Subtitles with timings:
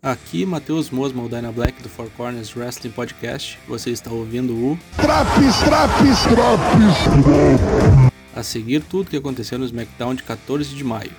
[0.00, 3.58] Aqui, Matheus Mosma, o Dyna Black do Four Corners Wrestling Podcast.
[3.66, 4.78] Você está ouvindo o.
[4.94, 7.74] Traps, traps, traps!
[8.32, 11.10] A seguir, tudo o que aconteceu no SmackDown de 14 de maio.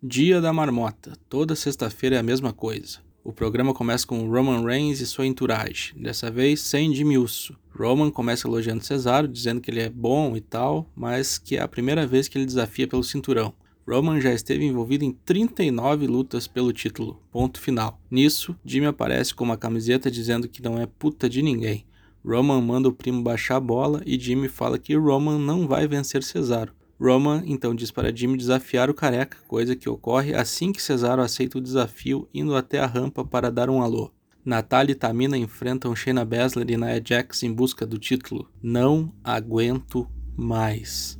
[0.00, 1.14] Dia da Marmota.
[1.28, 3.09] Toda sexta-feira é a mesma coisa.
[3.22, 7.54] O programa começa com Roman Reigns e sua entourage, dessa vez sem Jimmy Uso.
[7.70, 11.68] Roman começa elogiando Cesaro, dizendo que ele é bom e tal, mas que é a
[11.68, 13.52] primeira vez que ele desafia pelo cinturão.
[13.86, 17.20] Roman já esteve envolvido em 39 lutas pelo título.
[17.30, 18.00] Ponto final.
[18.10, 21.84] Nisso, Jimmy aparece com uma camiseta dizendo que não é puta de ninguém.
[22.24, 26.22] Roman manda o primo baixar a bola e Jimmy fala que Roman não vai vencer
[26.22, 26.72] Cesaro.
[27.00, 31.56] Roman então diz para Jimmy desafiar o careca, coisa que ocorre assim que Cesaro aceita
[31.56, 34.12] o desafio indo até a rampa para dar um alô.
[34.44, 38.48] Natalia e Tamina enfrentam Shayna Baszler e Nia Jax em busca do título.
[38.62, 41.18] Não aguento mais.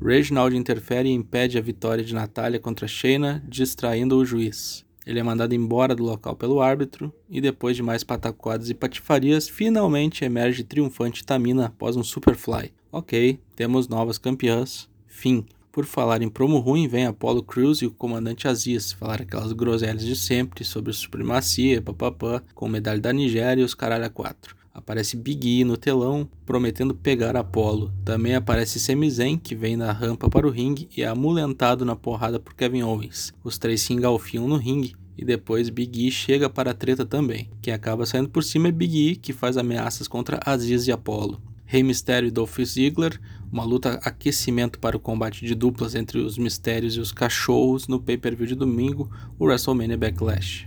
[0.00, 4.84] Reginald interfere e impede a vitória de Natalia contra Shayna, distraindo o juiz.
[5.06, 9.48] Ele é mandado embora do local pelo árbitro e depois de mais pataquadas e patifarias,
[9.48, 12.72] finalmente emerge triunfante Tamina após um Superfly.
[12.90, 15.46] Ok, temos novas campeãs, Fim.
[15.72, 20.04] Por falar em promo ruim, vem Apollo Crews e o comandante Aziz falar aquelas groselhas
[20.04, 24.54] de sempre sobre supremacia, papapá, com medalha da Nigéria e os caralho a quatro.
[24.74, 27.94] Aparece Big E no telão, prometendo pegar Apollo.
[28.04, 31.96] Também aparece Sami Zayn, que vem na rampa para o ringue e é amulentado na
[31.96, 33.32] porrada por Kevin Owens.
[33.42, 37.48] Os três se engalfiam no ringue e depois Big E chega para a treta também.
[37.62, 41.40] Quem acaba saindo por cima é Big E, que faz ameaças contra Aziz e Apollo.
[41.66, 46.38] Rei Mysterio e Dolph Ziggler, uma luta aquecimento para o combate de duplas entre os
[46.38, 50.66] Mistérios e os Cachorros no pay-per-view de domingo, o WrestleMania Backlash.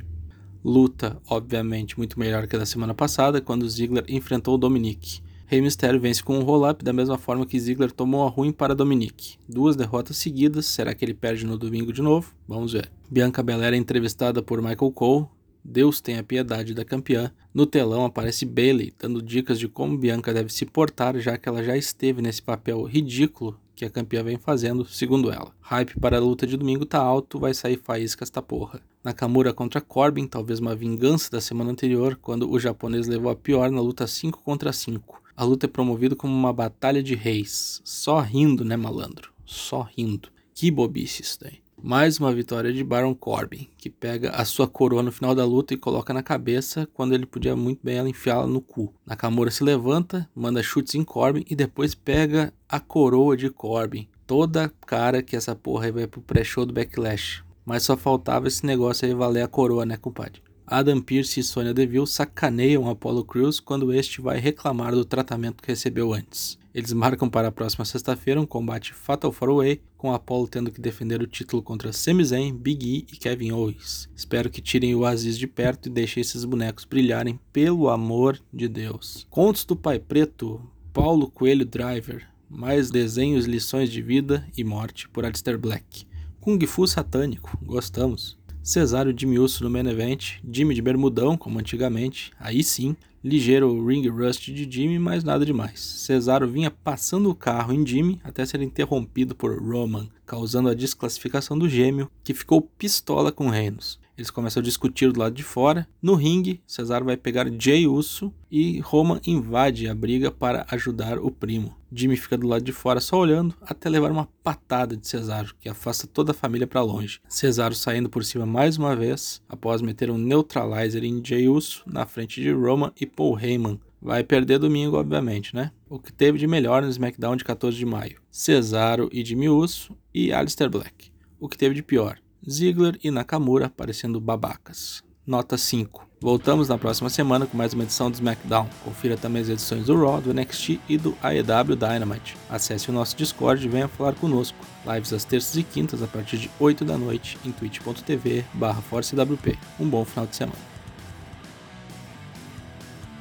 [0.64, 5.22] Luta, obviamente, muito melhor que a da semana passada, quando Ziggler enfrentou Dominic.
[5.48, 8.76] Rei Mysterio vence com um roll-up da mesma forma que Ziggler tomou a ruim para
[8.76, 9.38] Dominic.
[9.48, 12.36] Duas derrotas seguidas, será que ele perde no domingo de novo?
[12.48, 12.92] Vamos ver.
[13.10, 15.28] Bianca Belair é entrevistada por Michael Cole,
[15.64, 17.32] Deus tenha piedade da campeã.
[17.54, 21.64] No telão aparece Bailey, dando dicas de como Bianca deve se portar, já que ela
[21.64, 25.54] já esteve nesse papel ridículo que a campeã vem fazendo, segundo ela.
[25.62, 28.82] Hype para a luta de domingo tá alto, vai sair faísca esta porra.
[29.02, 33.72] Nakamura contra Corbin, talvez uma vingança da semana anterior, quando o japonês levou a pior
[33.72, 35.24] na luta 5 contra 5.
[35.34, 37.82] A luta é promovida como uma batalha de reis.
[37.86, 39.32] Só rindo, né, malandro?
[39.46, 40.28] Só rindo.
[40.54, 41.60] Que bobice isso daí.
[41.82, 45.74] Mais uma vitória de Baron Corbin, que pega a sua coroa no final da luta
[45.74, 48.94] e coloca na cabeça quando ele podia muito bem ela enfiá-la no cu.
[49.06, 54.10] Nakamura se levanta, manda chutes em Corbin e depois pega a coroa de Corbin.
[54.28, 57.44] Toda cara que essa porra aí vai pro pré-show do Backlash.
[57.66, 60.42] Mas só faltava esse negócio aí valer a coroa, né, compadre?
[60.68, 65.70] Adam Pearce e Sonya Deville sacaneiam Apollo Crews quando este vai reclamar do tratamento que
[65.70, 66.59] recebeu antes.
[66.80, 71.22] Eles marcam para a próxima sexta-feira um combate Fatal 4-Way, com Apollo tendo que defender
[71.22, 74.10] o título contra Sami Zayn, Big E e Kevin Owens.
[74.16, 78.70] Espero que tirem o Aziz de perto e deixem esses bonecos brilharem, pelo amor de
[78.70, 79.28] Deus.
[79.30, 80.62] Contos do Pai Preto,
[80.94, 86.08] Paulo Coelho Driver, mais desenhos, lições de vida e morte por Alistair Black.
[86.40, 88.39] Kung Fu satânico, gostamos.
[88.62, 94.08] Cesário de Miúcio no main event, Jimmy de bermudão, como antigamente, aí sim, ligeiro ring
[94.08, 95.80] rust de Jimmy, mas nada demais.
[95.80, 101.58] Cesaro vinha passando o carro em Jimmy até ser interrompido por Roman, causando a desclassificação
[101.58, 104.00] do gêmeo, que ficou pistola com Reinos.
[104.20, 105.88] Eles começam a discutir do lado de fora.
[106.02, 111.32] No ringue, Cesaro vai pegar Jay Uso e Roman invade a briga para ajudar o
[111.32, 111.74] primo.
[111.90, 115.70] Jimmy fica do lado de fora só olhando até levar uma patada de Cesaro, que
[115.70, 117.22] afasta toda a família para longe.
[117.30, 122.06] Cesaro saindo por cima mais uma vez, após meter um neutralizer em Jay Uso na
[122.06, 123.80] frente de Roman e Paul Heyman.
[124.02, 125.72] Vai perder domingo, obviamente, né?
[125.90, 128.20] O que teve de melhor no SmackDown de 14 de maio?
[128.30, 131.10] Cesaro e Jimmy Uso e Alistair Black.
[131.40, 132.20] O que teve de pior?
[132.48, 135.04] Ziggler e Nakamura parecendo babacas.
[135.26, 136.08] Nota 5.
[136.22, 138.68] Voltamos na próxima semana com mais uma edição do SmackDown.
[138.84, 142.36] Confira também as edições do Raw, do NXT e do AEW Dynamite.
[142.50, 144.58] Acesse o nosso Discord e venha falar conosco.
[144.86, 149.58] Lives às terças e quintas a partir de 8 da noite em twitch.tv barra ForceWP.
[149.80, 150.79] Um bom final de semana.